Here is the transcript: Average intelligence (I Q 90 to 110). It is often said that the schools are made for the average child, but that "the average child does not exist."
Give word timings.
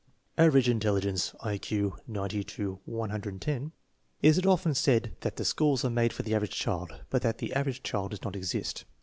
Average 0.35 0.67
intelligence 0.67 1.35
(I 1.41 1.59
Q 1.59 1.95
90 2.07 2.43
to 2.43 2.79
110). 2.85 3.71
It 4.23 4.27
is 4.27 4.43
often 4.47 4.73
said 4.73 5.15
that 5.21 5.35
the 5.35 5.45
schools 5.45 5.85
are 5.85 5.91
made 5.91 6.11
for 6.11 6.23
the 6.23 6.33
average 6.33 6.55
child, 6.55 7.01
but 7.11 7.21
that 7.21 7.37
"the 7.37 7.53
average 7.53 7.83
child 7.83 8.09
does 8.09 8.23
not 8.23 8.35
exist." 8.35 8.85